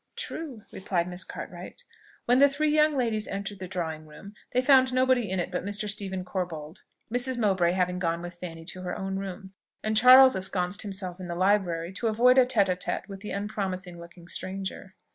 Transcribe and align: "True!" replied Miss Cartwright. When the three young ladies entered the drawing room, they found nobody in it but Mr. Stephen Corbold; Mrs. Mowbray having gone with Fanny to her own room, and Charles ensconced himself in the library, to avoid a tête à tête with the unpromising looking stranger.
"True!" 0.15 0.63
replied 0.71 1.07
Miss 1.07 1.23
Cartwright. 1.23 1.83
When 2.25 2.39
the 2.39 2.49
three 2.49 2.71
young 2.73 2.97
ladies 2.97 3.27
entered 3.27 3.59
the 3.59 3.67
drawing 3.67 4.07
room, 4.07 4.33
they 4.49 4.59
found 4.59 4.91
nobody 4.91 5.29
in 5.29 5.39
it 5.39 5.51
but 5.51 5.63
Mr. 5.63 5.87
Stephen 5.87 6.25
Corbold; 6.25 6.81
Mrs. 7.13 7.37
Mowbray 7.37 7.73
having 7.73 7.99
gone 7.99 8.23
with 8.23 8.33
Fanny 8.39 8.65
to 8.65 8.81
her 8.81 8.97
own 8.97 9.17
room, 9.17 9.53
and 9.83 9.95
Charles 9.95 10.33
ensconced 10.35 10.81
himself 10.81 11.19
in 11.19 11.27
the 11.27 11.35
library, 11.35 11.93
to 11.93 12.07
avoid 12.07 12.39
a 12.39 12.47
tête 12.47 12.65
à 12.65 12.75
tête 12.81 13.07
with 13.07 13.19
the 13.19 13.29
unpromising 13.29 13.99
looking 13.99 14.27
stranger. 14.27 14.95